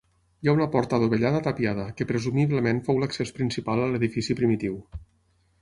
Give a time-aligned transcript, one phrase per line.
[0.45, 4.85] Hi ha una porta dovellada tapiada, que presumiblement fou l'accés principal a l'edifici primitiu.